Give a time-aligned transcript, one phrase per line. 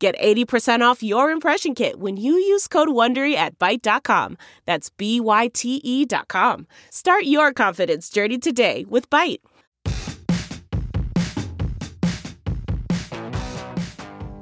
[0.00, 4.38] Get 80% off your impression kit when you use code WONDERY at Byte.com.
[4.64, 6.66] That's B-Y-T-E dot com.
[6.88, 9.40] Start your confidence journey today with Byte.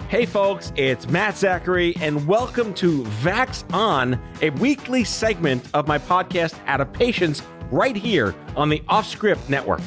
[0.09, 5.98] Hey folks, it's Matt Zachary, and welcome to Vax On, a weekly segment of my
[5.98, 9.83] podcast Out of Patience, right here on the Offscript Network.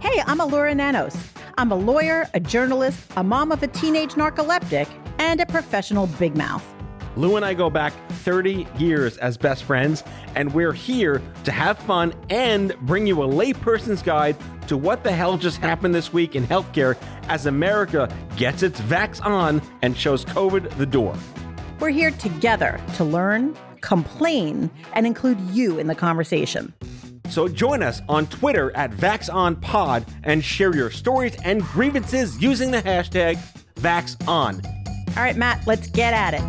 [0.00, 1.14] Hey, I'm Elura Nanos.
[1.60, 6.34] I'm a lawyer, a journalist, a mom of a teenage narcoleptic, and a professional big
[6.34, 6.64] mouth.
[7.16, 10.02] Lou and I go back 30 years as best friends,
[10.34, 15.12] and we're here to have fun and bring you a layperson's guide to what the
[15.12, 16.96] hell just happened this week in healthcare
[17.28, 21.14] as America gets its vax on and shows COVID the door.
[21.78, 26.72] We're here together to learn, complain, and include you in the conversation.
[27.30, 32.82] So join us on Twitter at VaxOnPod and share your stories and grievances using the
[32.82, 33.38] hashtag
[33.76, 34.66] VaxOn.
[35.16, 36.42] All right, Matt, let's get at it.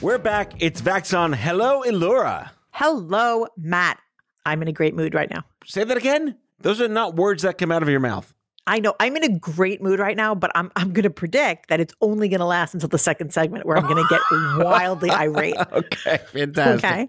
[0.00, 0.52] We're back.
[0.58, 1.34] It's Vaxon.
[1.34, 2.52] Hello, Elura.
[2.70, 3.98] Hello, Matt.
[4.44, 5.42] I'm in a great mood right now.
[5.64, 6.36] Say that again.
[6.60, 8.32] Those are not words that come out of your mouth.
[8.66, 11.68] I know I'm in a great mood right now, but I'm I'm going to predict
[11.68, 14.20] that it's only going to last until the second segment where I'm going to get
[14.64, 15.56] wildly irate.
[15.72, 16.84] okay, fantastic.
[16.84, 17.08] Okay.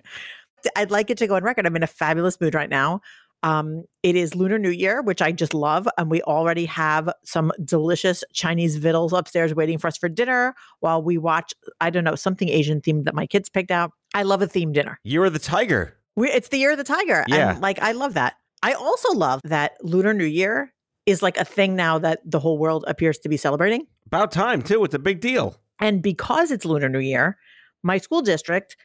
[0.75, 1.65] I'd like it to go on record.
[1.65, 3.01] I'm in a fabulous mood right now.
[3.43, 7.51] Um, it is Lunar New Year, which I just love, and we already have some
[7.63, 11.53] delicious Chinese vittles upstairs waiting for us for dinner while we watch.
[11.79, 13.91] I don't know something Asian themed that my kids picked out.
[14.15, 14.99] I love a themed dinner.
[15.03, 15.95] You're the tiger.
[16.15, 17.25] We, it's the year of the tiger.
[17.27, 17.51] Yeah.
[17.51, 18.35] And like I love that.
[18.63, 20.73] I also love that Lunar New Year
[21.05, 23.85] is like a thing now that the whole world appears to be celebrating.
[24.07, 24.83] About time too.
[24.83, 25.55] It's a big deal.
[25.79, 27.37] And because it's Lunar New Year,
[27.83, 28.75] my school district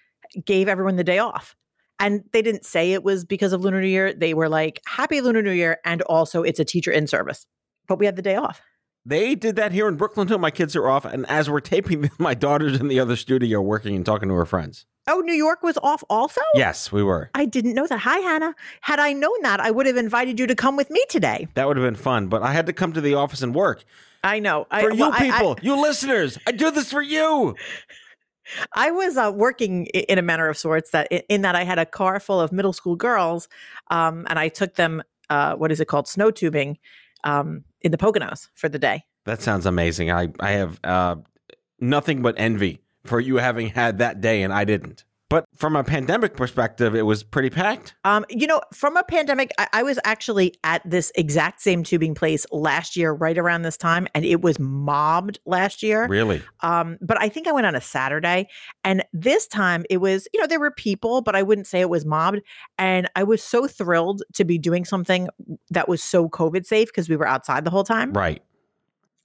[0.45, 1.57] gave everyone the day off.
[1.99, 4.13] And they didn't say it was because of Lunar New Year.
[4.13, 5.79] They were like, Happy Lunar New Year.
[5.85, 7.47] And also, it's a teacher in service.
[7.87, 8.61] But we had the day off.
[9.05, 10.39] They did that here in Brooklyn too.
[10.39, 13.97] My kids are off, and as we're taping, my daughter's in the other studio working
[13.97, 14.87] and talking to her friends.
[15.09, 16.41] Oh, New York was off also?
[16.55, 17.29] Yes, we were.
[17.35, 17.99] I didn't know that.
[17.99, 18.55] Hi, Hannah.
[18.83, 21.49] Had I known that, I would have invited you to come with me today.
[21.55, 23.83] That would have been fun, but I had to come to the office and work.
[24.23, 24.69] I know.
[24.71, 27.57] For I, you well, I- people, I, you listeners, I do this for you.
[28.75, 31.87] I was uh, working in a manner of sorts that in that I had a
[31.87, 33.49] car full of middle school girls,
[33.91, 35.03] um, and I took them.
[35.31, 36.09] Uh, what is it called?
[36.09, 36.79] Snow tubing
[37.25, 39.05] um, in the Poconos for the day.
[39.25, 40.11] That sounds amazing.
[40.11, 41.17] I, I have uh,
[41.81, 45.05] nothing but envy for you having had that day and I didn't.
[45.33, 47.95] But from a pandemic perspective, it was pretty packed.
[48.05, 52.15] Um, you know, from a pandemic, I, I was actually at this exact same tubing
[52.15, 56.07] place last year, right around this time, and it was mobbed last year.
[56.07, 56.43] Really?
[56.61, 58.47] Um, but I think I went on a Saturday,
[58.85, 61.89] and this time it was, you know, there were people, but I wouldn't say it
[61.89, 62.43] was mobbed.
[62.77, 65.29] And I was so thrilled to be doing something
[65.71, 68.13] that was so COVID safe because we were outside the whole time.
[68.13, 68.43] Right.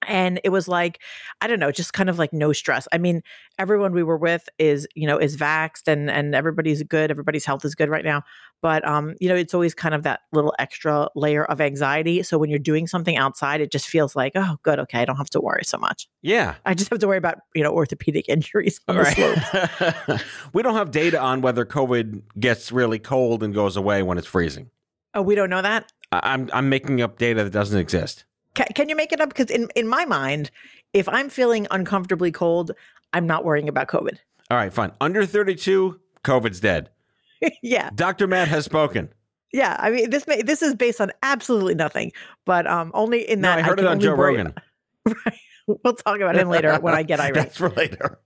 [0.05, 1.01] And it was like,
[1.41, 2.87] I don't know, just kind of like no stress.
[2.91, 3.23] I mean,
[3.57, 7.65] everyone we were with is, you know, is vaxxed and and everybody's good, everybody's health
[7.65, 8.23] is good right now.
[8.61, 12.21] But um, you know, it's always kind of that little extra layer of anxiety.
[12.23, 15.17] So when you're doing something outside, it just feels like, oh, good, okay, I don't
[15.17, 16.07] have to worry so much.
[16.21, 16.55] Yeah.
[16.65, 20.19] I just have to worry about, you know, orthopedic injuries on All the slope.
[20.53, 24.27] we don't have data on whether COVID gets really cold and goes away when it's
[24.27, 24.69] freezing.
[25.13, 25.91] Oh, we don't know that.
[26.11, 28.25] I- I'm I'm making up data that doesn't exist.
[28.57, 29.29] Can, can you make it up?
[29.29, 30.49] Because in in my mind,
[30.91, 32.71] if I'm feeling uncomfortably cold,
[33.13, 34.17] I'm not worrying about COVID.
[34.49, 34.91] All right, fine.
[34.99, 36.89] Under 32, COVID's dead.
[37.61, 38.25] yeah, Dr.
[38.25, 39.09] Matt has spoken.
[39.53, 39.77] yeah.
[39.79, 42.11] I mean, this may, this is based on absolutely nothing,
[42.45, 44.55] but um, only in No, that I heard it on Joe Rogan.
[45.05, 45.37] right.
[45.67, 47.35] We'll talk about him later when I get irate.
[47.35, 48.19] That's for later.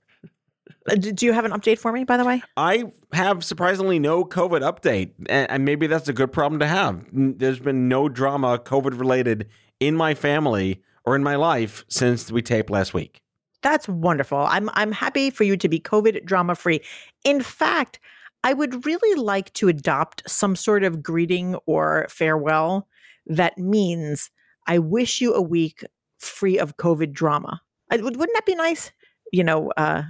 [0.89, 2.41] Uh, Do you have an update for me, by the way?
[2.55, 7.05] I have surprisingly no COVID update, and maybe that's a good problem to have.
[7.11, 9.49] There's been no drama COVID related
[9.81, 13.19] in my family or in my life since we taped last week.
[13.63, 14.37] That's wonderful.
[14.37, 16.81] I'm I'm happy for you to be COVID drama free.
[17.25, 17.99] In fact,
[18.43, 22.87] I would really like to adopt some sort of greeting or farewell
[23.27, 24.31] that means
[24.67, 25.83] I wish you a week
[26.19, 27.61] free of COVID drama.
[27.91, 28.91] I, would- wouldn't that be nice?
[29.31, 30.03] You know, uh,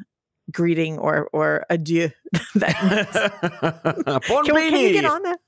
[0.51, 2.09] greeting or or adieu.
[2.55, 5.39] that can, we, can you get on that?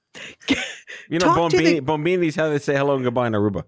[1.10, 3.64] You know, Bombini, the- Bombini's how they say hello and goodbye in Aruba.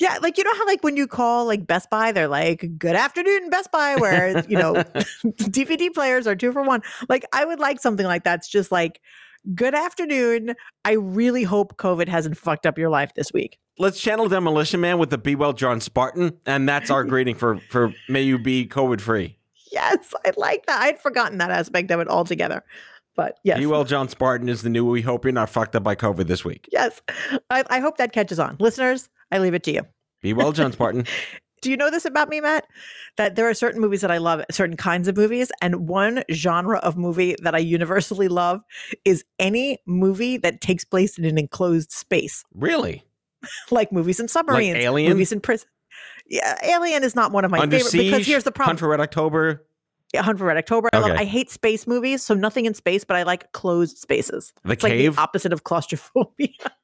[0.00, 2.96] Yeah, like you know how like when you call like Best Buy, they're like, "Good
[2.96, 4.74] afternoon, Best Buy," where you know
[5.26, 6.82] DVD players are two for one.
[7.10, 9.02] Like I would like something like that's just like,
[9.54, 10.54] "Good afternoon."
[10.86, 13.58] I really hope COVID hasn't fucked up your life this week.
[13.78, 17.58] Let's channel Demolition Man with the Be Well John Spartan, and that's our greeting for
[17.68, 19.36] for May you be COVID free.
[19.70, 20.80] Yes, I like that.
[20.80, 22.64] I'd forgotten that aspect of it altogether.
[23.16, 24.86] But yes, Be Well John Spartan is the new.
[24.86, 26.70] We hope you're not fucked up by COVID this week.
[26.72, 27.02] yes,
[27.50, 29.10] I, I hope that catches on, listeners.
[29.30, 29.82] I leave it to you.
[30.22, 31.04] Be well, John Spartan.
[31.62, 32.64] Do you know this about me, Matt?
[33.18, 36.78] That there are certain movies that I love, certain kinds of movies, and one genre
[36.78, 38.62] of movie that I universally love
[39.04, 43.04] is any movie that takes place in an enclosed space, Really?
[43.70, 45.10] like movies in submarines, Alien?
[45.12, 45.68] movies in prison.
[46.26, 48.10] Yeah, Alien is not one of my Under favorite Siege.
[48.12, 49.66] because here's the problem: Hunt for Red October.
[50.14, 50.88] Yeah, Hunt for Red October.
[50.92, 54.52] I, love, I hate space movies, so nothing in space, but I like closed spaces.
[54.64, 55.14] The It's like Cave.
[55.16, 56.48] the opposite of claustrophobia.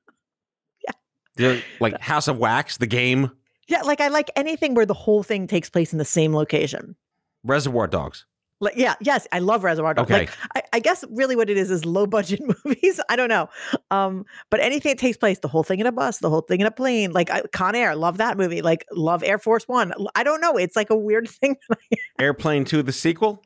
[1.36, 2.76] the, like House of Wax.
[2.78, 3.30] The game.
[3.68, 6.96] yeah, like I like anything where the whole thing takes place in the same location.
[7.44, 8.26] Reservoir Dogs.
[8.58, 10.10] Like, yeah, yes, I love Reservoir Dogs.
[10.10, 10.20] Okay.
[10.20, 12.98] Like, I, I guess really what it is is low budget movies.
[13.10, 13.50] I don't know,
[13.90, 16.62] um, but anything that takes place, the whole thing in a bus, the whole thing
[16.62, 18.62] in a plane, like I, Con Air, love that movie.
[18.62, 19.92] Like, love Air Force One.
[20.14, 21.56] I don't know, it's like a weird thing.
[22.18, 22.82] Airplane Two.
[22.82, 23.42] The sequel.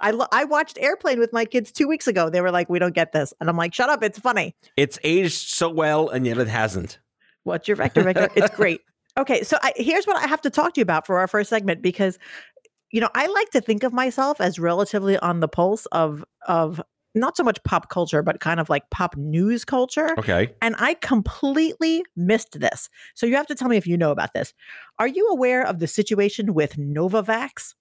[0.00, 2.30] I lo- I watched Airplane with my kids two weeks ago.
[2.30, 4.98] They were like, "We don't get this," and I'm like, "Shut up, it's funny." It's
[5.04, 6.98] aged so well, and yet it hasn't.
[7.44, 8.28] What's your vector, Victor?
[8.34, 8.80] it's great.
[9.16, 11.48] Okay, so I, here's what I have to talk to you about for our first
[11.48, 12.18] segment because,
[12.90, 16.80] you know, I like to think of myself as relatively on the pulse of of
[17.14, 20.18] not so much pop culture, but kind of like pop news culture.
[20.18, 20.52] Okay.
[20.60, 22.90] And I completely missed this.
[23.14, 24.52] So you have to tell me if you know about this.
[24.98, 27.74] Are you aware of the situation with Novavax?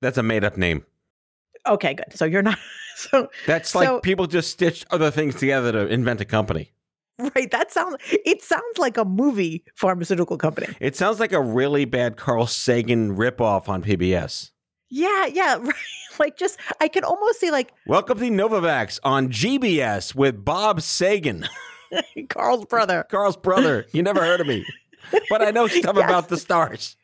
[0.00, 0.86] That's a made up name.
[1.66, 2.14] Okay, good.
[2.14, 2.58] So you're not.
[2.96, 6.70] So That's like So- people just stitched other things together to invent a company.
[7.34, 7.96] Right, that sounds.
[8.10, 10.68] It sounds like a movie pharmaceutical company.
[10.80, 14.50] It sounds like a really bad Carl Sagan ripoff on PBS.
[14.90, 15.74] Yeah, yeah, right.
[16.18, 21.46] Like just, I can almost see like Welcome to Novavax on GBS with Bob Sagan,
[22.28, 23.04] Carl's brother.
[23.10, 23.86] Carl's brother.
[23.92, 24.64] You never heard of me,
[25.30, 26.04] but I know stuff Yes.
[26.04, 26.96] about the stars.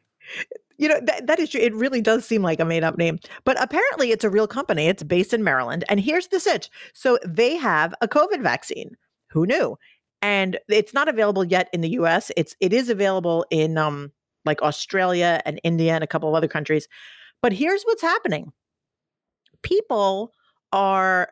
[0.79, 1.61] You know, that, that is true.
[1.61, 4.87] It really does seem like a made up name, but apparently it's a real company.
[4.87, 5.85] It's based in Maryland.
[5.89, 6.71] And here's the sitch.
[6.95, 8.97] So they have a COVID vaccine.
[9.31, 9.77] Who knew?
[10.23, 12.31] And it's not available yet in the US.
[12.37, 14.13] It's it is available in um
[14.45, 16.89] like Australia and India and a couple of other countries.
[17.43, 18.53] But here's what's happening.
[19.63, 20.33] People
[20.73, 21.31] are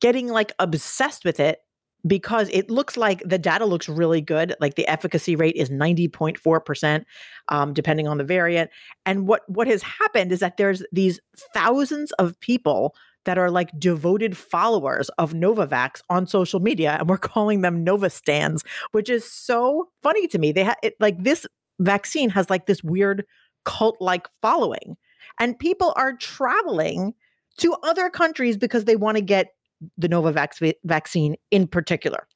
[0.00, 1.60] getting like obsessed with it
[2.06, 4.54] because it looks like the data looks really good.
[4.60, 7.04] Like the efficacy rate is 90.4%,
[7.48, 8.70] um, depending on the variant.
[9.04, 11.20] And what what has happened is that there's these
[11.54, 17.18] thousands of people that are like devoted followers of Novavax on social media, and we're
[17.18, 20.52] calling them Novastans, which is so funny to me.
[20.52, 21.46] They ha- it, like this
[21.80, 23.24] vaccine has like this weird
[23.64, 24.96] cult like following,
[25.38, 27.14] and people are traveling
[27.58, 29.48] to other countries because they want to get
[29.96, 32.26] the Novavax va- vaccine in particular.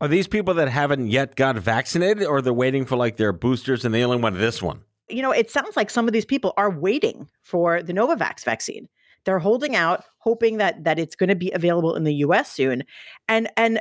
[0.00, 3.84] Are these people that haven't yet got vaccinated, or they're waiting for like their boosters
[3.84, 4.80] and they only want this one?
[5.10, 8.88] you know, it sounds like some of these people are waiting for the Novavax vaccine.
[9.24, 12.50] They're holding out, hoping that that it's going to be available in the U.S.
[12.52, 12.84] soon,
[13.28, 13.80] and and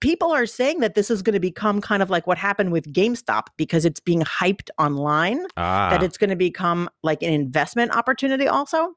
[0.00, 2.90] people are saying that this is going to become kind of like what happened with
[2.92, 5.44] GameStop because it's being hyped online.
[5.56, 8.94] Ah, That it's going to become like an investment opportunity, also.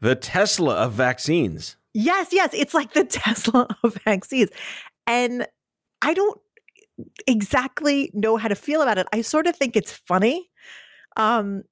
[0.00, 1.76] the Tesla of vaccines.
[1.94, 4.50] Yes, yes, it's like the Tesla of vaccines,
[5.06, 5.46] and
[6.02, 6.38] I don't
[7.26, 9.06] exactly know how to feel about it.
[9.12, 10.50] I sort of think it's funny.
[11.16, 11.62] Um,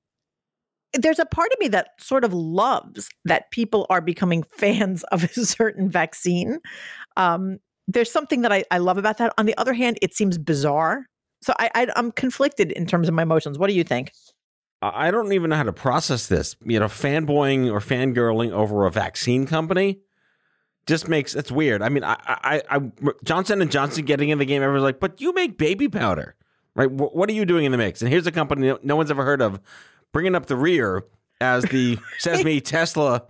[0.98, 5.24] there's a part of me that sort of loves that people are becoming fans of
[5.24, 6.58] a certain vaccine.
[7.16, 9.32] Um, there's something that I, I love about that.
[9.38, 11.06] On the other hand, it seems bizarre.
[11.42, 13.58] So I, I, I'm conflicted in terms of my emotions.
[13.58, 14.12] What do you think?
[14.82, 16.56] I don't even know how to process this.
[16.64, 20.00] You know, fanboying or fangirling over a vaccine company
[20.86, 21.82] just makes it's weird.
[21.82, 22.80] I mean, I, I, I
[23.24, 24.62] Johnson and Johnson getting in the game.
[24.62, 26.36] Everyone's like, but you make baby powder,
[26.74, 26.88] right?
[26.88, 28.02] Wh- what are you doing in the mix?
[28.02, 29.60] And here's a company no one's ever heard of,
[30.12, 31.04] bringing up the rear
[31.40, 33.22] as the says me Tesla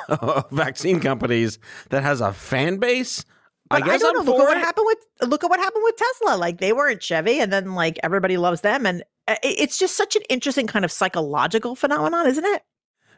[0.50, 1.58] vaccine companies
[1.90, 3.24] that has a fan base.
[3.70, 4.32] But I guess don't I'm know.
[4.32, 4.60] Look at what it.
[4.60, 6.36] happened with look at what happened with Tesla.
[6.36, 10.14] Like they weren't Chevy, and then like everybody loves them, and uh, it's just such
[10.14, 12.62] an interesting kind of psychological phenomenon, isn't it?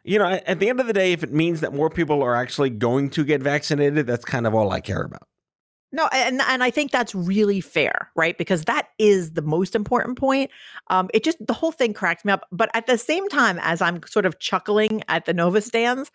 [0.05, 2.37] You know, at the end of the day, if it means that more people are
[2.37, 5.27] actually going to get vaccinated, that's kind of all I care about.
[5.95, 8.37] No, and and I think that's really fair, right?
[8.37, 10.51] Because that is the most important point.
[10.89, 12.49] Um, it just the whole thing cracks me up.
[12.51, 16.09] But at the same time, as I'm sort of chuckling at the Novastans,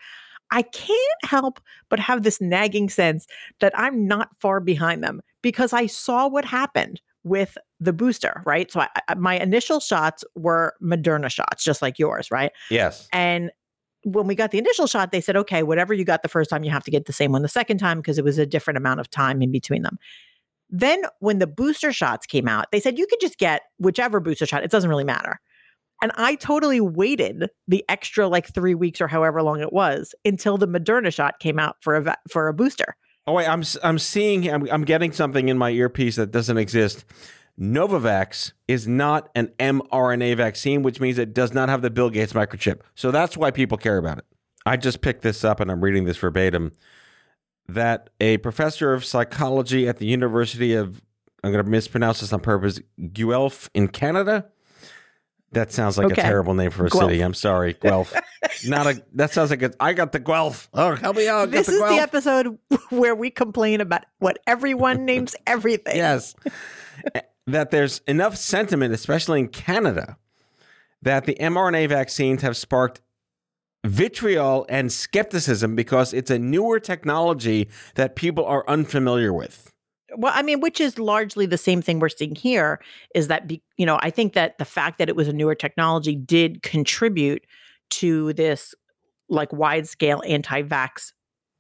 [0.52, 3.26] I can't help but have this nagging sense
[3.62, 8.70] that I'm not far behind them because I saw what happened with the booster, right?
[8.70, 12.52] So I, I, my initial shots were Moderna shots, just like yours, right?
[12.70, 13.08] Yes.
[13.14, 13.50] And
[14.04, 16.64] when we got the initial shot, they said, okay, whatever you got the first time,
[16.64, 18.78] you have to get the same one the second time because it was a different
[18.78, 19.98] amount of time in between them.
[20.70, 24.46] Then when the booster shots came out, they said you could just get whichever booster
[24.46, 25.40] shot, it doesn't really matter.
[26.02, 30.58] And I totally waited the extra like three weeks or however long it was until
[30.58, 32.96] the Moderna shot came out for a for a booster.
[33.28, 37.04] Oh wait, I'm I'm seeing I'm, I'm getting something in my earpiece that doesn't exist.
[37.60, 42.34] Novavax is not an mRNA vaccine, which means it does not have the Bill Gates
[42.34, 42.82] microchip.
[42.96, 44.26] So that's why people care about it.
[44.66, 46.72] I just picked this up and I'm reading this verbatim
[47.68, 51.02] that a professor of psychology at the University of,
[51.44, 52.80] I'm going to mispronounce this on purpose,
[53.14, 54.46] Guelph in Canada.
[55.52, 56.22] That sounds like Okay.
[56.22, 57.06] a terrible name for a Guelph.
[57.06, 57.22] city.
[57.22, 58.14] I'm sorry, Guelph.
[58.68, 59.04] Not a.
[59.16, 59.72] That sounds like a.
[59.80, 60.70] I got the Guelph.
[60.76, 61.50] Oh, help me out.
[61.50, 61.90] This the is Guelph.
[61.96, 65.96] the episode where we complain about what everyone names everything.
[65.96, 66.36] Yes.
[67.54, 70.18] that there's enough sentiment, especially in Canada,
[71.02, 73.02] that the mRNA vaccines have sparked
[73.86, 79.72] vitriol and skepticism because it's a newer technology that people are unfamiliar with.
[80.18, 82.82] Well, I mean, which is largely the same thing we're seeing here
[83.14, 85.56] is that, be, you know, I think that the fact that it was a newer
[85.56, 87.46] technology did contribute
[87.92, 88.74] to this
[89.30, 91.14] like wide scale anti vax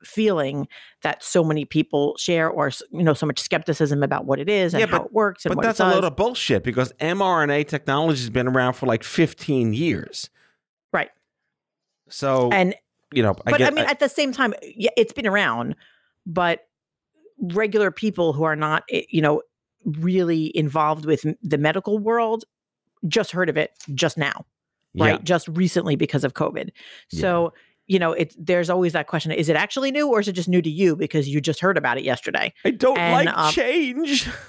[0.03, 0.67] feeling
[1.01, 4.73] that so many people share or, you know, so much skepticism about what it is
[4.73, 8.21] and Yeah, how it works and But that's a load of bullshit because mRNA technology
[8.21, 10.29] has been around for like 15 years.
[10.93, 11.09] right.
[12.09, 12.75] So, And,
[13.13, 15.75] you know, I but I, get mean, at the same time, yeah, it's been around,
[16.25, 16.67] but
[17.39, 19.41] regular people who are not, eh, you know,
[19.85, 22.45] really involved with the medical world
[23.07, 24.45] just heard of it just now.
[24.97, 25.13] right?
[25.13, 25.17] yeah.
[25.23, 26.69] Just recently because of COVID.
[27.11, 27.49] Yeah.
[27.89, 30.47] You know, it's there's always that question: Is it actually new, or is it just
[30.47, 32.53] new to you because you just heard about it yesterday?
[32.63, 34.29] I don't and, like um, change.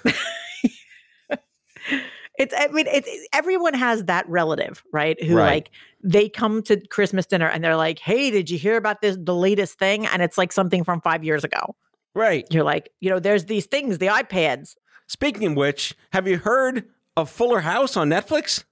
[2.38, 5.22] It's I mean, it's everyone has that relative, right?
[5.22, 5.46] Who Right.
[5.46, 5.70] like
[6.02, 9.34] they come to Christmas dinner and they're like, "Hey, did you hear about this the
[9.34, 11.76] latest thing?" And it's like something from five years ago.
[12.14, 12.46] right.
[12.50, 14.74] You're like, you know, there's these things, the iPads.
[15.06, 18.64] Speaking of which, have you heard of Fuller House on Netflix?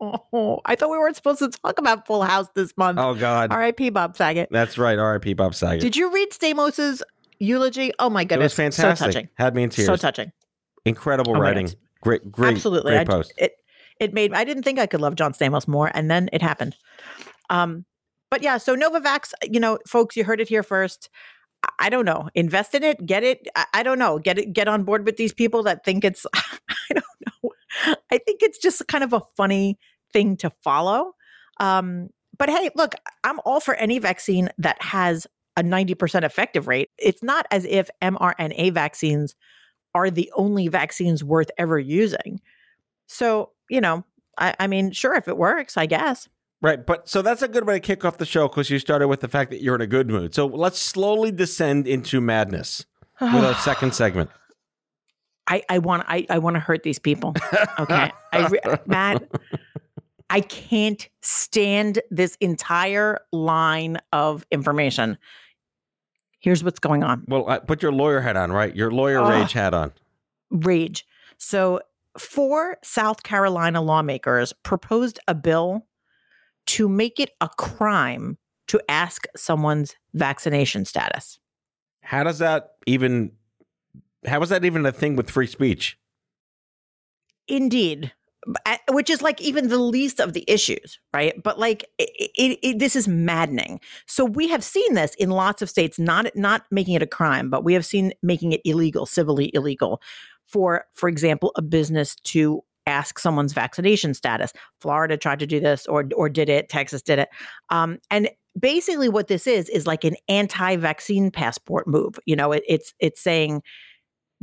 [0.00, 2.98] Oh, I thought we weren't supposed to talk about Full House this month.
[2.98, 3.90] Oh God, R.I.P.
[3.90, 4.48] Bob Saget.
[4.50, 4.98] that's right.
[4.98, 5.34] R.I.P.
[5.34, 5.80] Bob Saget.
[5.80, 7.02] Did you read Stamos's
[7.38, 7.92] eulogy?
[7.98, 8.56] Oh my goodness.
[8.58, 8.98] it was fantastic.
[8.98, 9.28] So touching.
[9.36, 9.86] Had me in tears.
[9.86, 10.32] So touching.
[10.84, 11.68] Incredible Oh writing.
[12.02, 12.92] Great, great, Absolutely.
[12.92, 13.32] great I, post.
[13.36, 13.52] It
[14.00, 16.76] it made I didn't think I could love John Stamos more, and then it happened.
[17.50, 17.84] Um,
[18.30, 21.08] but yeah, so Novavax, you know, folks, you heard it here first.
[21.62, 22.28] I- I don't know.
[22.34, 23.04] Invest in it.
[23.06, 23.46] Get it.
[23.54, 24.18] I, I don't know.
[24.18, 24.52] Get it.
[24.52, 26.26] Get on board with these people that think it's.
[26.34, 26.42] I
[26.90, 27.31] don't know.
[27.86, 29.78] I think it's just kind of a funny
[30.12, 31.14] thing to follow.
[31.60, 35.26] Um, but hey, look, I'm all for any vaccine that has
[35.56, 36.90] a 90% effective rate.
[36.98, 39.34] It's not as if mRNA vaccines
[39.94, 42.40] are the only vaccines worth ever using.
[43.06, 44.04] So, you know,
[44.38, 46.28] I, I mean, sure, if it works, I guess.
[46.62, 49.08] Right, but so that's a good way to kick off the show because you started
[49.08, 50.34] with the fact that you're in a good mood.
[50.34, 52.86] So let's slowly descend into madness
[53.20, 54.30] with our second segment.
[55.46, 57.34] I, I want I, I want to hurt these people.
[57.78, 58.12] Okay.
[58.32, 59.22] I re- Matt,
[60.30, 65.18] I can't stand this entire line of information.
[66.40, 67.24] Here's what's going on.
[67.28, 68.74] Well, uh, put your lawyer hat on, right?
[68.74, 69.92] Your lawyer rage hat on.
[70.50, 71.06] Rage.
[71.38, 71.80] So,
[72.18, 75.86] four South Carolina lawmakers proposed a bill
[76.68, 81.38] to make it a crime to ask someone's vaccination status.
[82.02, 83.32] How does that even?
[84.26, 85.98] How is that even a thing with free speech?
[87.48, 88.12] Indeed.
[88.90, 91.40] Which is like even the least of the issues, right?
[91.40, 93.78] But like it, it, it, this is maddening.
[94.06, 97.50] So we have seen this in lots of states, not not making it a crime,
[97.50, 100.02] but we have seen making it illegal, civilly illegal,
[100.44, 104.52] for for example, a business to ask someone's vaccination status.
[104.80, 106.68] Florida tried to do this, or or did it?
[106.68, 107.28] Texas did it,
[107.70, 112.18] um, and basically what this is is like an anti-vaccine passport move.
[112.26, 113.62] You know, it, it's it's saying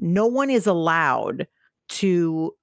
[0.01, 1.48] no one is allowed
[1.89, 2.53] to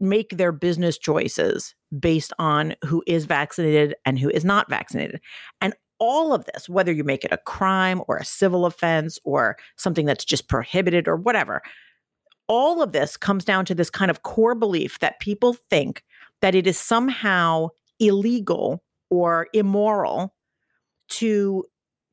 [0.00, 5.20] make their business choices based on who is vaccinated and who is not vaccinated.
[5.60, 9.56] And all of this, whether you make it a crime or a civil offense or
[9.76, 11.62] something that's just prohibited or whatever,
[12.48, 16.02] all of this comes down to this kind of core belief that people think
[16.42, 17.68] that it is somehow
[18.00, 20.34] illegal or immoral
[21.08, 21.64] to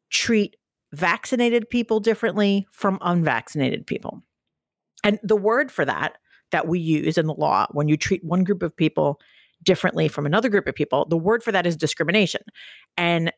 [0.10, 0.56] treat
[0.94, 4.22] vaccinated people differently from unvaccinated people.
[5.04, 6.18] And the word for that
[6.52, 9.20] that we use in the law when you treat one group of people
[9.64, 12.42] differently from another group of people, the word for that is discrimination.
[12.98, 13.32] And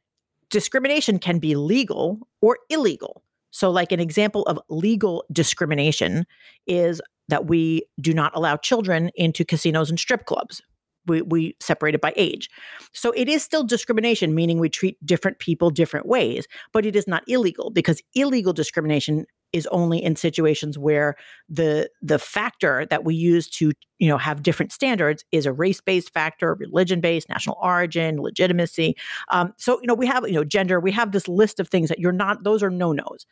[0.49, 3.23] discrimination can be legal or illegal.
[3.51, 6.25] So, like an example of legal discrimination
[6.65, 10.61] is that we do not allow children into casinos and strip clubs.
[11.05, 12.49] We, we separate it by age.
[12.93, 17.07] So it is still discrimination, meaning we treat different people different ways, but it is
[17.07, 21.15] not illegal because illegal discrimination is only in situations where
[21.47, 25.79] the the factor that we use to you know have different standards is a race
[25.79, 28.95] based factor, religion based, national origin, legitimacy.
[29.29, 30.79] Um, so you know we have you know gender.
[30.79, 33.25] We have this list of things that you're not; those are no nos.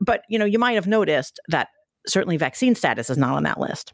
[0.00, 1.68] But you know you might have noticed that
[2.06, 3.92] certainly vaccine status is not on that list.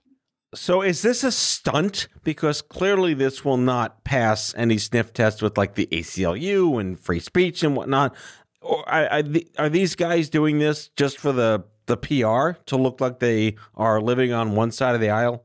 [0.54, 2.08] So is this a stunt?
[2.24, 7.20] Because clearly this will not pass any sniff test with like the ACLU and free
[7.20, 8.16] speech and whatnot.
[8.60, 9.22] Or are,
[9.58, 14.00] are these guys doing this just for the the PR to look like they are
[14.00, 15.44] living on one side of the aisle?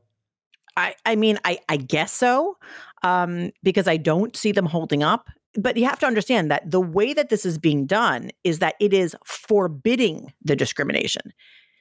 [0.76, 2.56] I, I mean, I, I guess so,
[3.02, 5.28] um, because I don't see them holding up.
[5.56, 8.74] But you have to understand that the way that this is being done is that
[8.80, 11.32] it is forbidding the discrimination.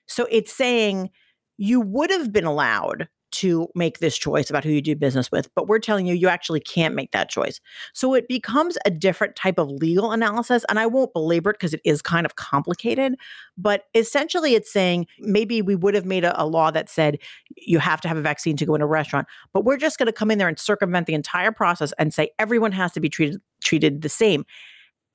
[0.08, 1.10] So it's saying
[1.58, 5.54] you would have been allowed to make this choice about who you do business with,
[5.56, 7.60] but we're telling you, you actually can't make that choice.
[7.94, 10.64] So it becomes a different type of legal analysis.
[10.70, 13.16] And I won't belabor it because it is kind of complicated.
[13.58, 17.20] But essentially, it's saying maybe we would have made a, a law that said
[17.56, 20.08] you have to have a vaccine to go in a restaurant, but we're just going
[20.08, 23.10] to come in there and circumvent the entire process and say everyone has to be
[23.10, 24.46] treated treated the same.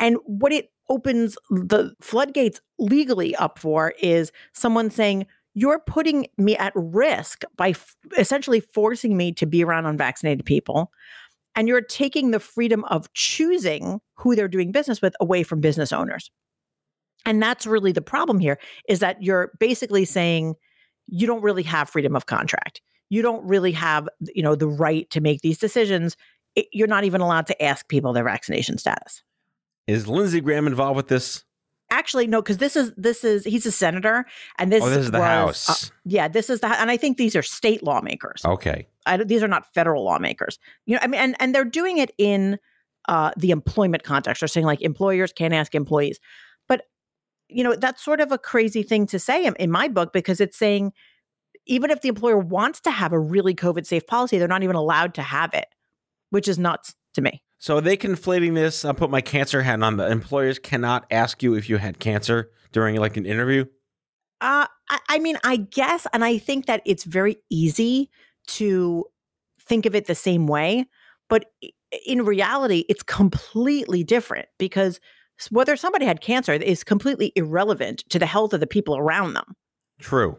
[0.01, 5.27] And what it opens the floodgates legally up for is someone saying,
[5.59, 10.93] you're putting me at risk by f- essentially forcing me to be around unvaccinated people.
[11.57, 15.93] And you're taking the freedom of choosing who they're doing business with away from business
[15.93, 16.31] owners.
[17.27, 20.55] And that's really the problem here is that you're basically saying
[21.09, 22.81] you don't really have freedom of contract.
[23.11, 26.17] You don't really have, you know, the right to make these decisions.
[26.55, 29.25] It, you're not even allowed to ask people their vaccination status.
[29.89, 31.43] Is Lindsey Graham involved with this?
[31.91, 34.27] Actually no because this is this is he's a senator
[34.59, 35.91] and this, oh, this is the was, house.
[35.91, 38.45] uh, yeah this is the and i think these are state lawmakers.
[38.45, 38.87] Okay.
[39.07, 40.59] I, these are not federal lawmakers.
[40.87, 42.59] You know i mean and, and they're doing it in
[43.09, 44.41] uh, the employment context.
[44.41, 46.21] They're saying like employers can't ask employees.
[46.69, 46.83] But
[47.49, 50.41] you know that's sort of a crazy thing to say in, in my book because
[50.41, 50.93] it's saying
[51.67, 54.77] even if the employer wants to have a really covid safe policy they're not even
[54.77, 55.67] allowed to have it
[56.31, 58.85] which is nuts to me so are they conflating this?
[58.85, 59.97] I'll put my cancer hat on.
[59.97, 63.65] The employers cannot ask you if you had cancer during like an interview.
[64.41, 68.11] Uh, I, I mean, I guess, and I think that it's very easy
[68.49, 69.05] to
[69.61, 70.87] think of it the same way,
[71.29, 71.47] but
[72.07, 75.01] in reality, it's completely different because
[75.51, 79.57] whether somebody had cancer is completely irrelevant to the health of the people around them.
[79.99, 80.39] True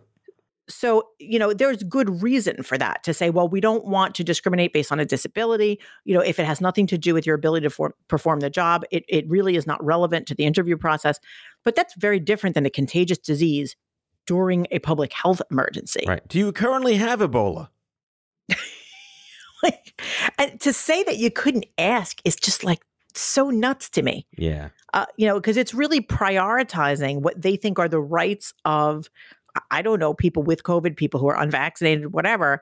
[0.70, 4.24] so you know there's good reason for that to say well we don't want to
[4.24, 5.80] discriminate based on a disability.
[6.06, 8.50] You know if it has nothing to do with your ability to for, perform the
[8.50, 11.20] job it, it really is not relevant to the interview process.
[11.64, 13.76] But that's very different than a contagious disease
[14.26, 16.04] during a public health emergency.
[16.08, 16.26] Right.
[16.28, 17.70] Do you currently have ebola?
[19.62, 20.02] Like
[20.38, 22.80] and to say that you couldn't ask is just like
[23.14, 24.26] so nuts to me.
[24.38, 24.70] Yeah.
[24.94, 29.10] Uh, you know because it's really prioritizing what they think are the rights of
[29.72, 32.62] I don't know, people with COVID, people who are unvaccinated, whatever,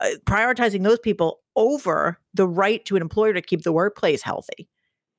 [0.00, 4.68] uh, prioritizing those people over the right to an employer to keep the workplace healthy.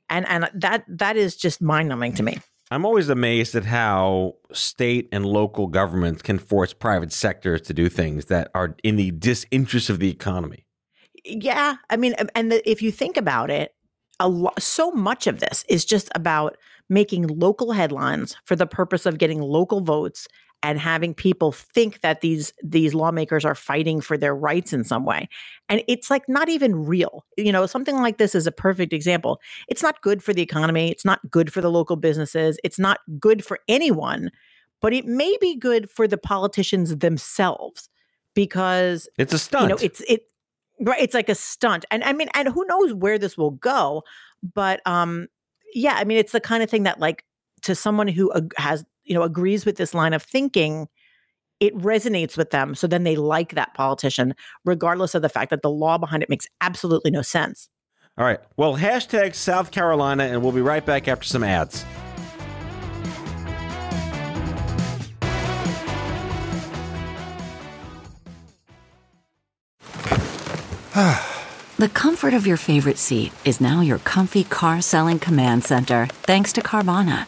[0.10, 2.38] And and that that is just mind-numbing to me.
[2.70, 7.88] I'm always amazed at how state and local governments can force private sectors to do
[7.90, 10.66] things that are in the disinterest of the economy.
[11.24, 13.74] Yeah, I mean, and the, if you think about it,
[14.20, 16.58] a lot, so much of this is just about
[16.90, 20.28] making local headlines for the purpose of getting local votes
[20.64, 25.06] and having people think that these these lawmakers are fighting for their rights in some
[25.06, 25.30] way.
[25.70, 27.26] And it's like not even real.
[27.38, 29.40] You know something like this is a perfect example.
[29.68, 30.92] It's not good for the economy.
[30.92, 32.58] It's not good for the local businesses.
[32.64, 34.32] It's not good for anyone
[34.82, 37.90] but it may be good for the politicians themselves
[38.34, 40.28] because it's a stunt you know it's it
[40.82, 41.86] right it's like a stunt.
[41.92, 44.04] And i mean and who knows where this will go
[44.54, 45.28] but um
[45.74, 47.26] yeah i mean it's the kind of thing that like
[47.64, 50.88] to someone who uh, has you know agrees with this line of thinking
[51.60, 55.62] it resonates with them so then they like that politician regardless of the fact that
[55.62, 57.70] the law behind it makes absolutely no sense
[58.18, 61.86] all right well hashtag south carolina and we'll be right back after some ads
[71.78, 76.52] The comfort of your favorite seat is now your comfy car selling command center, thanks
[76.54, 77.28] to Carvana.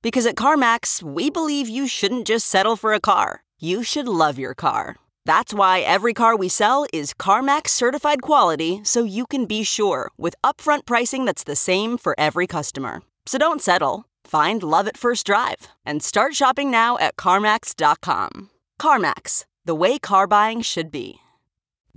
[0.00, 4.38] Because at CarMax, we believe you shouldn't just settle for a car, you should love
[4.38, 4.96] your car.
[5.24, 10.10] That's why every car we sell is CarMax certified quality so you can be sure
[10.16, 13.02] with upfront pricing that's the same for every customer.
[13.26, 14.06] So don't settle.
[14.24, 18.50] Find love at first drive and start shopping now at CarMax.com.
[18.80, 21.18] CarMax, the way car buying should be.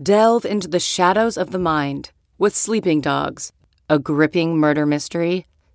[0.02, 3.54] Delve into the shadows of the mind with Sleeping Dogs,
[3.88, 5.46] a gripping murder mystery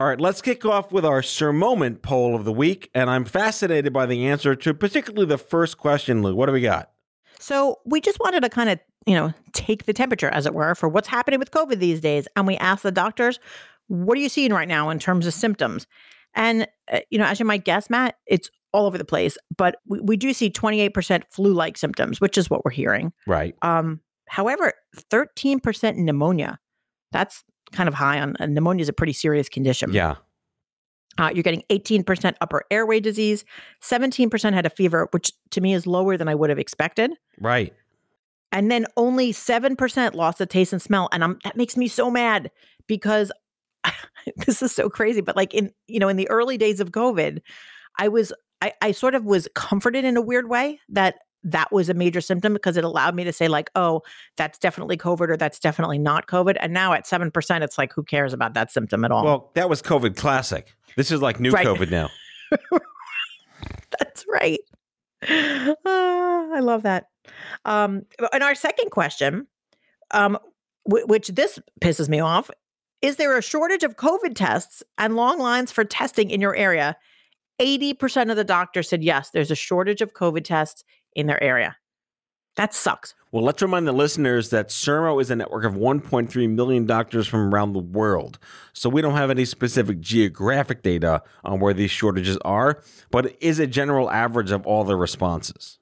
[0.00, 2.88] All right, let's kick off with our Sir Moment poll of the week.
[2.94, 6.36] And I'm fascinated by the answer to particularly the first question, Lou.
[6.36, 6.92] What do we got?
[7.40, 10.76] So we just wanted to kind of, you know, take the temperature, as it were,
[10.76, 12.28] for what's happening with COVID these days.
[12.36, 13.40] And we asked the doctors,
[13.88, 15.88] what are you seeing right now in terms of symptoms?
[16.32, 19.36] And, uh, you know, as you might guess, Matt, it's all over the place.
[19.56, 23.12] But we, we do see 28% flu like symptoms, which is what we're hearing.
[23.26, 23.56] Right.
[23.62, 24.74] Um, however,
[25.10, 26.60] 13% pneumonia.
[27.10, 29.92] That's kind of high on pneumonia is a pretty serious condition.
[29.92, 30.16] Yeah.
[31.18, 33.44] Uh, you're getting 18% upper airway disease,
[33.82, 37.10] 17% had a fever, which to me is lower than I would have expected.
[37.40, 37.74] Right.
[38.52, 41.08] And then only 7% lost the taste and smell.
[41.12, 42.50] And I'm, that makes me so mad
[42.86, 43.32] because
[44.46, 45.20] this is so crazy.
[45.20, 47.40] But like in, you know, in the early days of COVID,
[47.98, 51.88] I was, I, I sort of was comforted in a weird way that that was
[51.88, 54.02] a major symptom because it allowed me to say like oh
[54.36, 58.02] that's definitely covid or that's definitely not covid and now at 7% it's like who
[58.02, 60.74] cares about that symptom at all Well, that was COVID classic.
[60.96, 61.66] This is like new Right.
[61.66, 62.10] COVID now.
[63.98, 64.60] that's right
[65.28, 67.06] Ah, i love that
[67.64, 69.46] um and our second question
[70.12, 70.38] um
[70.88, 72.50] w- which this pisses me off
[73.02, 76.96] is there a shortage of covid tests and long lines for testing in your area
[77.60, 81.76] 80% of the doctors said yes there's a shortage of covid tests in their area
[82.56, 86.86] that sucks Well, let's remind the listeners that Sermo is a network of 1.3 million
[86.86, 88.38] doctors from around the world.
[88.72, 93.38] So we don't have any specific geographic data on where these shortages are, but it
[93.40, 95.78] is a general average of all the responses.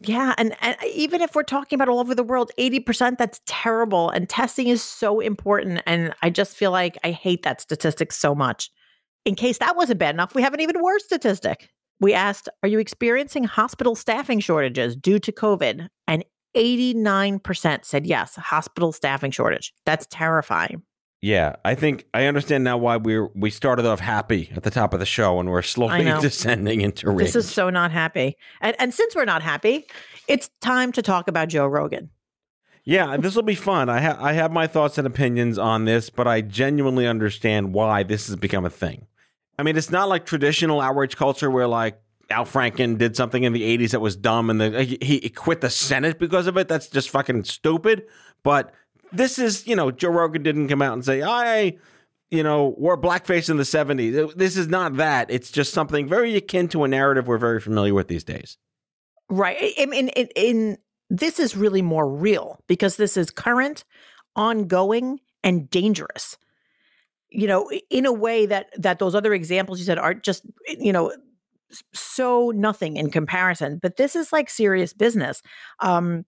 [0.00, 4.10] Yeah, and, and even if we're talking about all over the world, 80%, that's terrible.
[4.10, 5.82] And testing is so important.
[5.86, 8.70] And I just feel like I hate that statistic so much.
[9.24, 11.70] In case that wasn't bad enough, we have an even worse statistic.
[12.00, 15.88] We asked, Are you experiencing hospital staffing shortages due to COVID?
[16.06, 16.24] And
[16.56, 19.72] 89% said yes, hospital staffing shortage.
[19.84, 20.82] That's terrifying.
[21.24, 24.92] Yeah, I think I understand now why we we started off happy at the top
[24.92, 27.28] of the show and we're slowly descending into rage.
[27.28, 28.36] This is so not happy.
[28.60, 29.86] And, and since we're not happy,
[30.28, 32.10] it's time to talk about Joe Rogan.
[32.84, 33.88] Yeah, this will be fun.
[33.88, 38.02] I have I have my thoughts and opinions on this, but I genuinely understand why
[38.02, 39.06] this has become a thing.
[39.58, 43.52] I mean, it's not like traditional outrage culture where like Al Franken did something in
[43.52, 46.68] the '80s that was dumb, and the, he, he quit the Senate because of it.
[46.68, 48.04] That's just fucking stupid.
[48.42, 48.72] But
[49.12, 51.76] this is, you know, Joe Rogan didn't come out and say, "I,
[52.30, 55.30] you know, wore blackface in the '70s." This is not that.
[55.30, 58.58] It's just something very akin to a narrative we're very familiar with these days.
[59.30, 59.72] Right.
[59.78, 60.78] I mean, in, in
[61.10, 63.84] this is really more real because this is current,
[64.34, 66.36] ongoing, and dangerous.
[67.36, 70.92] You know, in a way that that those other examples you said are just you
[70.92, 71.12] know
[71.92, 73.78] so nothing in comparison.
[73.82, 75.42] But this is like serious business.
[75.80, 76.24] Um,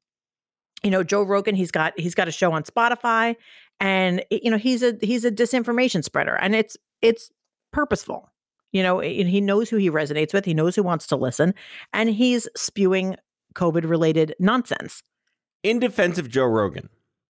[0.83, 3.37] you know, Joe Rogan, he's got he's got a show on Spotify,
[3.81, 7.31] and you know he's a he's a disinformation spreader, and it's it's
[7.73, 8.31] purposeful.
[8.73, 10.45] You know, and he knows who he resonates with.
[10.45, 11.55] He knows who wants to listen,
[11.93, 13.17] and he's spewing
[13.55, 15.03] COVID related nonsense.
[15.63, 16.89] In defense of Joe Rogan,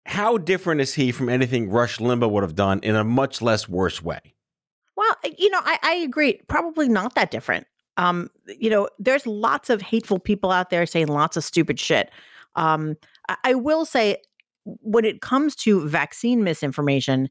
[0.07, 3.69] how different is he from anything Rush Limbaugh would have done in a much less
[3.69, 4.35] worse way?
[4.97, 6.41] Well, you know, I, I agree.
[6.49, 7.67] Probably not that different.
[7.97, 12.11] Um, you know, there's lots of hateful people out there saying lots of stupid shit.
[12.57, 12.97] Um,
[13.29, 14.19] I, I will say,
[14.65, 17.29] when it comes to vaccine misinformation,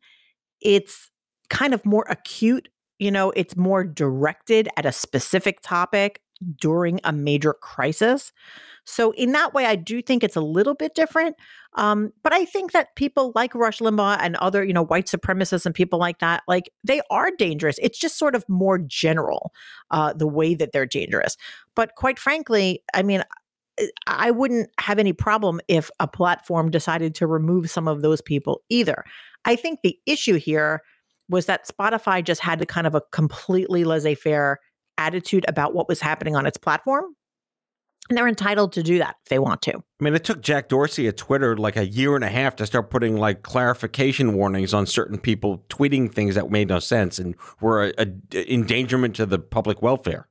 [0.62, 1.10] it's
[1.50, 2.70] kind of more acute.
[2.98, 6.22] You know, it's more directed at a specific topic.
[6.60, 8.32] During a major crisis.
[8.86, 11.36] So, in that way, I do think it's a little bit different.
[11.76, 15.66] Um, but I think that people like Rush Limbaugh and other, you know, white supremacists
[15.66, 17.78] and people like that, like they are dangerous.
[17.82, 19.52] It's just sort of more general,
[19.92, 21.38] uh, the way that they're dangerous.
[21.76, 23.24] But quite frankly, I mean,
[24.08, 28.62] I wouldn't have any problem if a platform decided to remove some of those people
[28.70, 29.06] either.
[29.46, 30.82] I think the issue here
[31.30, 34.60] was that Spotify just had to kind of a completely laissez faire
[35.00, 37.06] attitude about what was happening on its platform.
[38.10, 39.74] And they're entitled to do that if they want to.
[39.76, 42.66] I mean, it took Jack Dorsey at Twitter like a year and a half to
[42.66, 47.36] start putting like clarification warnings on certain people tweeting things that made no sense and
[47.62, 50.28] were a, a endangerment to the public welfare.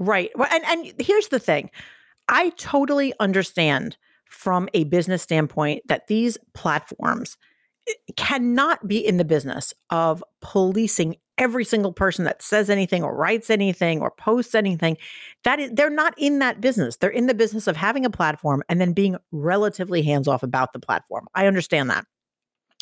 [0.00, 0.30] Right.
[0.50, 1.70] And and here's the thing.
[2.28, 3.96] I totally understand
[4.28, 7.36] from a business standpoint that these platforms
[7.88, 13.14] eh, cannot be in the business of policing every single person that says anything or
[13.14, 14.96] writes anything or posts anything
[15.42, 18.62] that is, they're not in that business they're in the business of having a platform
[18.68, 22.06] and then being relatively hands off about the platform i understand that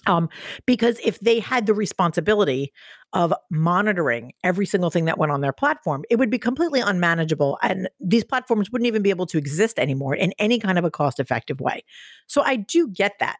[0.07, 0.29] um,
[0.66, 2.73] because if they had the responsibility
[3.12, 7.59] of monitoring every single thing that went on their platform, it would be completely unmanageable.
[7.62, 10.90] And these platforms wouldn't even be able to exist anymore in any kind of a
[10.90, 11.85] cost effective way.
[12.29, 13.37] So I do get that.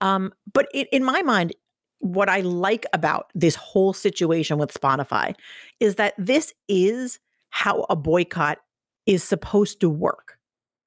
[0.00, 1.52] Um, but it, in my mind,
[2.00, 5.34] what I like about this whole situation with Spotify
[5.80, 7.18] is that this is
[7.50, 8.58] how a boycott
[9.06, 10.38] is supposed to work.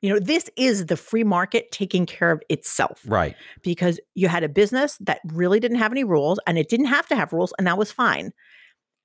[0.01, 3.01] You know, this is the free market taking care of itself.
[3.05, 3.35] Right.
[3.61, 7.07] Because you had a business that really didn't have any rules and it didn't have
[7.07, 8.31] to have rules and that was fine.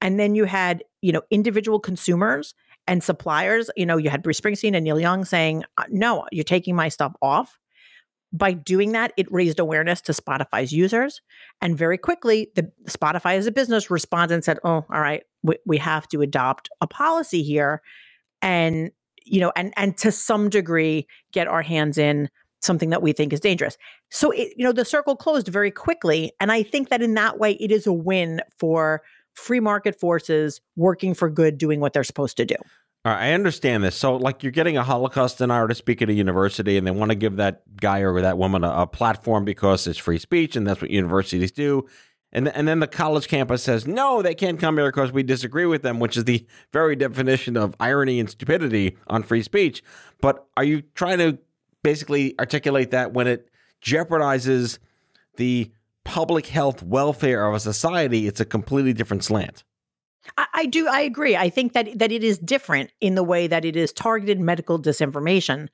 [0.01, 2.55] And then you had, you know, individual consumers
[2.87, 3.71] and suppliers.
[3.77, 6.89] You know, you had Bruce Springsteen and Neil Young saying, uh, no, you're taking my
[6.89, 7.59] stuff off
[8.37, 11.21] by doing that, it raised awareness to Spotify's users.
[11.61, 15.57] And very quickly, the Spotify as a business responded and said, Oh, all right, we,
[15.65, 17.83] we have to adopt a policy here.
[18.43, 18.91] And,
[19.25, 22.29] you know, and and to some degree get our hands in
[22.61, 23.77] something that we think is dangerous.
[24.11, 26.33] So it, you know, the circle closed very quickly.
[26.41, 29.03] And I think that in that way it is a win for
[29.35, 32.57] free market forces working for good, doing what they're supposed to do.
[33.11, 33.95] I understand this.
[33.95, 37.11] So, like, you're getting a Holocaust denier to speak at a university, and they want
[37.11, 40.67] to give that guy or that woman a, a, platform because it's free speech, and
[40.67, 41.87] that's what universities do.
[42.33, 45.67] And, and then the college campus says, no, they can't come here because we disagree
[45.67, 49.83] with them, which is the very definition of irony and stupidity on free speech.
[50.21, 51.39] But are you trying to
[51.85, 53.49] basically articulate that when it
[53.81, 54.79] jeopardizes
[55.37, 55.71] the
[56.05, 59.65] public health welfare of a society, it's a completely different slant?
[60.37, 60.89] I, I, do.
[60.89, 61.37] I agree.
[61.37, 64.81] I think that that it is different in the way that it is targeted medical
[64.81, 65.69] disinformation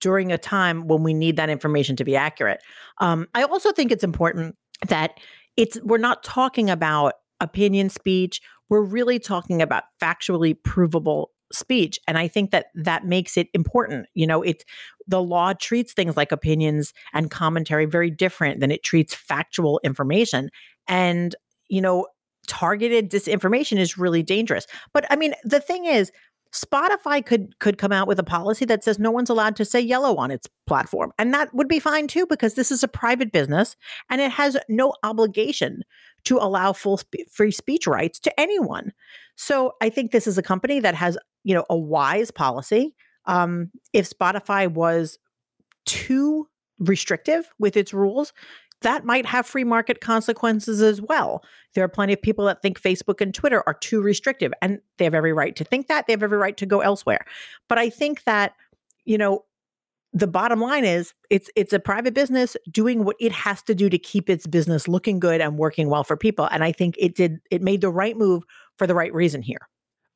[0.00, 2.60] during a time when we need that information to be accurate.
[2.98, 4.56] Um, I also think it's important
[4.88, 5.18] that
[5.56, 8.40] it's we're not talking about opinion speech.
[8.68, 14.06] We're really talking about factually provable speech and i think that that makes it important
[14.14, 14.64] you know it's
[15.06, 20.50] the law treats things like opinions and commentary very different than it treats factual information
[20.88, 21.34] and
[21.68, 22.06] you know
[22.48, 24.66] targeted disinformation is really dangerous.
[24.92, 26.10] But I mean, the thing is,
[26.52, 29.80] Spotify could could come out with a policy that says no one's allowed to say
[29.80, 31.12] yellow on its platform.
[31.18, 33.76] And that would be fine too because this is a private business
[34.08, 35.82] and it has no obligation
[36.24, 38.92] to allow full sp- free speech rights to anyone.
[39.36, 42.94] So I think this is a company that has, you know, a wise policy.
[43.26, 45.18] Um, if Spotify was
[45.84, 48.32] too restrictive with its rules,
[48.82, 51.42] that might have free market consequences as well.
[51.74, 55.04] There are plenty of people that think Facebook and Twitter are too restrictive, and they
[55.04, 56.06] have every right to think that.
[56.06, 57.24] They have every right to go elsewhere.
[57.68, 58.54] But I think that,
[59.04, 59.44] you know,
[60.12, 63.90] the bottom line is it's it's a private business doing what it has to do
[63.90, 67.14] to keep its business looking good and working well for people and i think it
[67.14, 68.42] did it made the right move
[68.78, 69.68] for the right reason here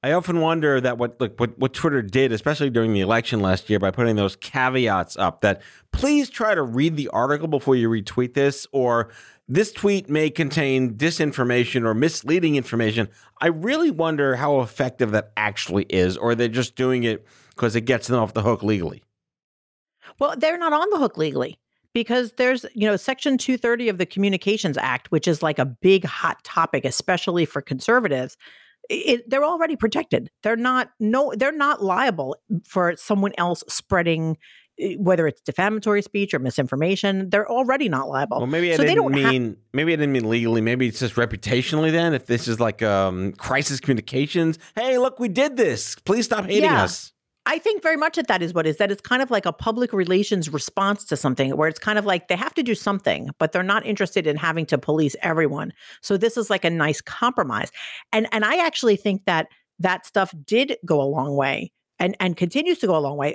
[0.04, 3.70] I often wonder that what like what, what Twitter did, especially during the election last
[3.70, 5.62] year, by putting those caveats up that
[5.92, 9.10] please try to read the article before you retweet this, or
[9.48, 13.08] this tweet may contain disinformation or misleading information.
[13.40, 17.82] I really wonder how effective that actually is, or they're just doing it because it
[17.82, 19.04] gets them off the hook legally.
[20.18, 21.58] Well, they're not on the hook legally
[21.94, 26.04] because there's you know section 230 of the communications act which is like a big
[26.04, 28.36] hot topic especially for conservatives
[28.88, 30.30] it, they're already protected.
[30.42, 34.36] They're not no they're not liable for someone else spreading
[34.78, 38.38] eh, whether it's defamatory speech or misinformation, they're already not liable.
[38.38, 40.60] Well, maybe I so didn't mean ha- maybe I didn't mean legally.
[40.60, 41.92] Maybe it's just reputationally.
[41.92, 45.94] Then, if this is like um, crisis communications, hey, look, we did this.
[45.96, 46.84] Please stop hating yeah.
[46.84, 47.11] us.
[47.44, 49.52] I think very much that that is what is that it's kind of like a
[49.52, 53.30] public relations response to something where it's kind of like they have to do something,
[53.38, 55.72] but they're not interested in having to police everyone.
[56.02, 57.72] So this is like a nice compromise.
[58.12, 59.48] And and I actually think that
[59.80, 63.34] that stuff did go a long way and and continues to go a long way.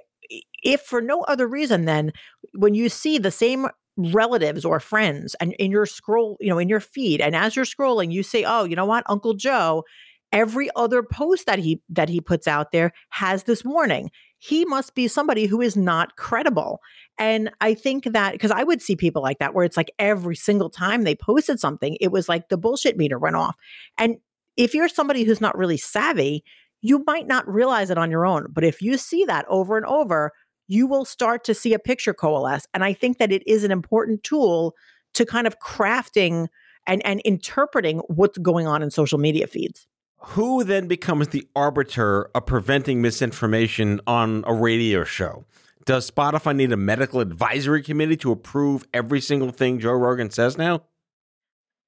[0.64, 2.14] If for no other reason then
[2.54, 3.68] when you see the same
[3.98, 7.66] relatives or friends and in your scroll, you know, in your feed and as you're
[7.66, 9.04] scrolling you say, "Oh, you know what?
[9.08, 9.84] Uncle Joe
[10.32, 14.12] every other post that he that he puts out there has this warning.
[14.40, 16.80] He must be somebody who is not credible.
[17.18, 20.36] And i think that because i would see people like that where it's like every
[20.36, 23.56] single time they posted something it was like the bullshit meter went off.
[23.98, 24.18] And
[24.56, 26.44] if you're somebody who's not really savvy
[26.82, 29.86] you might not realize it on your own but if you see that over and
[29.86, 30.32] over
[30.70, 32.68] you will start to see a picture coalesce.
[32.74, 34.76] And i think that it is an important tool
[35.14, 36.48] to kind of crafting
[36.86, 39.88] and, and interpreting what's going on in social media feeds
[40.20, 45.46] who then becomes the arbiter of preventing misinformation on a radio show?
[45.86, 50.58] Does Spotify need a medical advisory committee to approve every single thing Joe Rogan says
[50.58, 50.84] now?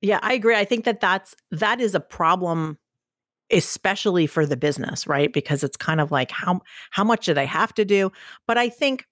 [0.02, 0.56] Yeah, I agree.
[0.56, 2.78] I think that that's that is a problem
[3.52, 5.34] especially for the business, right?
[5.34, 6.62] Because it's kind of like how
[6.92, 8.12] how much do they have to do?
[8.48, 9.06] But I think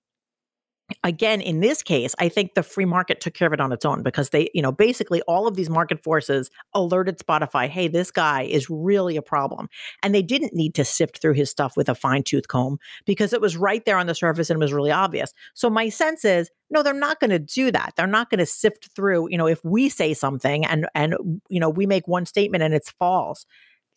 [1.04, 3.84] again in this case i think the free market took care of it on its
[3.84, 8.10] own because they you know basically all of these market forces alerted spotify hey this
[8.10, 9.67] guy is really a problem
[10.04, 13.41] and they didn't need to sift through his stuff with a fine-tooth comb because it
[13.41, 15.34] was right there on the surface and it was really obvious.
[15.54, 17.93] So my sense is no they're not going to do that.
[17.95, 21.15] They're not going to sift through you know if we say something and and
[21.50, 23.45] you know we make one statement and it's false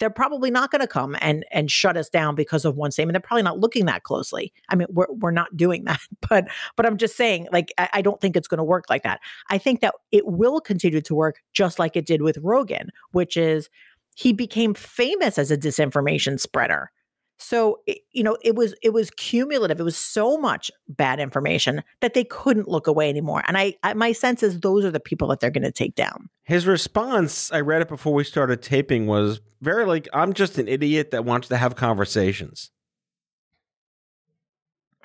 [0.01, 3.15] they're probably not going to come and and shut us down because of one statement.
[3.15, 4.53] They're probably not looking that closely.
[4.69, 8.03] I mean, we're we're not doing that, but but I'm just saying, like, I, I
[8.03, 9.21] don't think it's going to work like that.
[9.51, 13.37] I think that it will continue to work just like it did with Rogan, which
[13.37, 13.69] is
[14.17, 16.91] he became famous as a disinformation spreader.
[17.41, 17.81] So
[18.13, 19.81] you know, it was it was cumulative.
[19.81, 23.43] It was so much bad information that they couldn't look away anymore.
[23.49, 25.95] And I, I my sense is those are the people that they're going to take
[25.95, 26.29] down.
[26.45, 30.69] His response, I read it before we started taping, was very like, "I'm just an
[30.69, 32.71] idiot that wants to have conversations."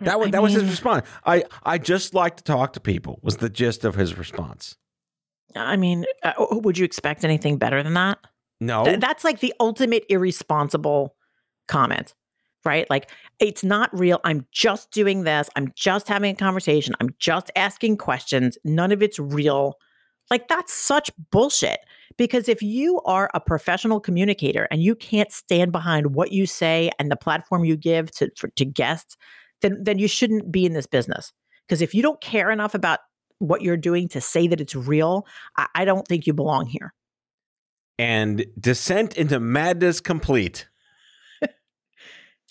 [0.02, 1.08] That was I that mean, was his response.
[1.26, 3.20] I I just like to talk to people.
[3.24, 4.76] Was the gist of his response.
[5.56, 8.20] I mean, uh, would you expect anything better than that?
[8.60, 11.16] No, Th- that's like the ultimate irresponsible
[11.70, 12.14] comment
[12.66, 12.90] right?
[12.90, 14.20] Like it's not real.
[14.24, 15.50] I'm just doing this.
[15.56, 16.96] I'm just having a conversation.
[17.00, 18.58] I'm just asking questions.
[18.64, 19.76] None of it's real.
[20.30, 21.80] Like that's such bullshit.
[22.18, 26.90] Because if you are a professional communicator and you can't stand behind what you say
[26.98, 29.18] and the platform you give to for, to guests,
[29.62, 31.34] then then you shouldn't be in this business.
[31.68, 33.00] Because if you don't care enough about
[33.40, 35.26] what you're doing to say that it's real,
[35.58, 36.94] I, I don't think you belong here.
[37.98, 40.68] And descent into madness complete.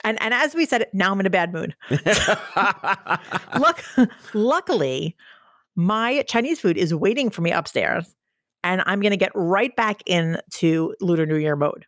[0.05, 1.75] And and as we said, now I'm in a bad mood.
[3.59, 3.83] Look,
[4.35, 5.17] luckily,
[5.75, 8.15] my Chinese food is waiting for me upstairs,
[8.63, 11.87] and I'm going to get right back into Lunar New Year mode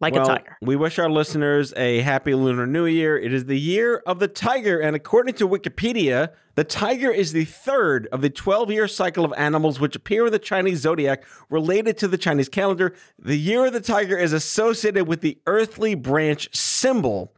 [0.00, 0.56] like well, a tiger.
[0.60, 3.18] We wish our listeners a happy Lunar New Year.
[3.18, 7.44] It is the year of the tiger, and according to Wikipedia, the tiger is the
[7.44, 11.98] third of the 12 year cycle of animals which appear in the Chinese zodiac related
[11.98, 12.94] to the Chinese calendar.
[13.18, 17.32] The year of the tiger is associated with the earthly branch symbol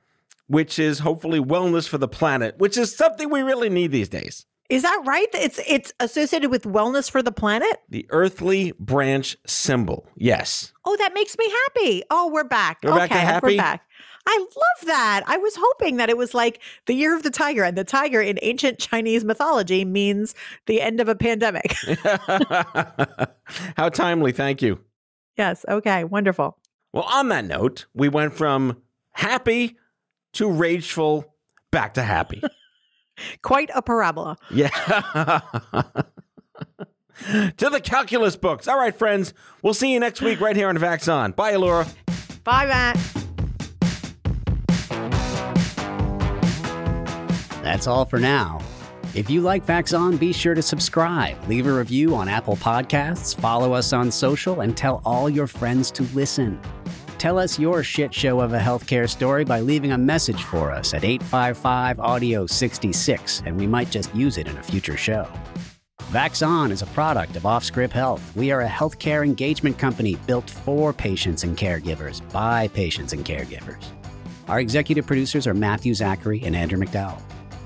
[0.48, 4.46] which is hopefully wellness for the planet, which is something we really need these days.
[4.68, 5.28] Is that right?
[5.32, 7.80] It's it's associated with wellness for the planet?
[7.88, 10.06] The earthly branch symbol.
[10.16, 10.72] Yes.
[10.84, 12.02] Oh, that makes me happy.
[12.10, 12.78] Oh, we're back.
[12.82, 13.46] We're okay, back to happy.
[13.46, 13.82] We're back.
[14.26, 15.22] I love that.
[15.26, 18.20] I was hoping that it was like the year of the tiger, and the tiger
[18.20, 20.34] in ancient Chinese mythology means
[20.66, 21.74] the end of a pandemic.
[23.76, 24.32] How timely.
[24.32, 24.80] Thank you.
[25.38, 25.64] Yes.
[25.66, 26.04] Okay.
[26.04, 26.58] Wonderful.
[26.92, 29.78] Well, on that note, we went from happy
[30.34, 31.34] to rageful,
[31.70, 32.42] back to happy.
[33.42, 34.36] Quite a parabola.
[34.50, 34.68] Yeah.
[37.56, 38.68] to the calculus books.
[38.68, 39.34] All right, friends.
[39.62, 41.32] We'll see you next week right here on Vax On.
[41.32, 41.86] Bye, Laura.
[42.44, 42.96] Bye, Matt.
[47.62, 48.60] That's all for now.
[49.14, 53.34] If you like Vax On, be sure to subscribe, leave a review on Apple Podcasts,
[53.34, 56.60] follow us on social, and tell all your friends to listen.
[57.18, 60.94] Tell us your shit show of a healthcare story by leaving a message for us
[60.94, 65.26] at 855 Audio 66, and we might just use it in a future show.
[66.12, 68.22] Vax On is a product of Offscript Health.
[68.36, 73.84] We are a healthcare engagement company built for patients and caregivers by patients and caregivers.
[74.46, 77.20] Our executive producers are Matthew Zachary and Andrew McDowell.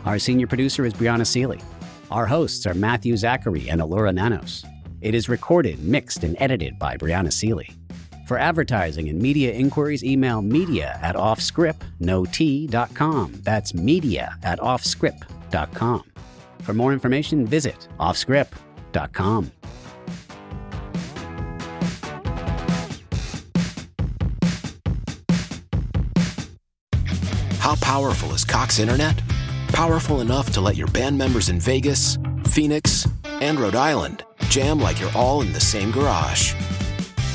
[0.07, 1.61] Our senior producer is Brianna Seely.
[2.11, 4.65] Our hosts are Matthew Zachary and Elura Nanos.
[5.03, 7.69] It is recorded, mixed, and edited by Brianna Seely.
[8.25, 13.33] For advertising and media inquiries, email media at offscript.com.
[13.43, 16.03] That's media at offscript.com.
[16.63, 19.51] For more information, visit offscript.com.
[27.59, 29.21] How powerful is Cox Internet?
[29.69, 32.19] Powerful enough to let your band members in Vegas,
[32.49, 36.55] Phoenix, and Rhode Island jam like you're all in the same garage.